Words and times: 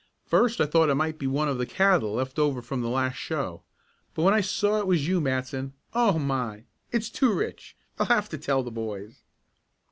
First 0.25 0.59
I 0.59 0.65
thought 0.65 0.89
it 0.89 0.95
might 0.95 1.19
be 1.19 1.27
one 1.27 1.47
of 1.47 1.59
the 1.59 1.65
cattle 1.67 2.15
left 2.15 2.39
over 2.39 2.63
from 2.63 2.81
the 2.81 2.89
last 2.89 3.17
show, 3.17 3.61
but 4.15 4.23
when 4.23 4.33
I 4.33 4.41
saw 4.41 4.79
it 4.79 4.87
was 4.87 5.07
you, 5.07 5.21
Matson 5.21 5.73
Oh, 5.93 6.17
my! 6.17 6.63
It's 6.91 7.11
too 7.11 7.31
rich! 7.31 7.77
I'll 7.99 8.07
have 8.07 8.27
to 8.29 8.37
tell 8.39 8.63
the 8.63 8.71
boys." 8.71 9.21